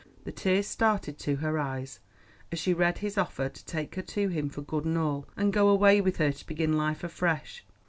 [0.23, 1.99] The tears started to her eyes
[2.51, 5.53] as she read his offer to take her to him for good and all, and
[5.53, 7.63] go away with her to begin life afresh.